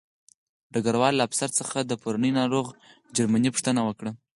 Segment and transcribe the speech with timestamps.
[0.73, 2.67] ډګروال له افسر څخه د پرونۍ ناروغ
[3.15, 4.11] جرمني پوښتنه وکړه